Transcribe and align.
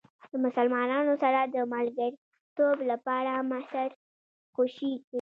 د 0.31 0.33
مسلمانانو 0.45 1.13
سره 1.23 1.39
د 1.55 1.55
ملګرتوب 1.73 2.77
لپاره 2.91 3.31
مصر 3.51 3.87
خوشې 4.53 4.91
کړئ. 4.99 5.07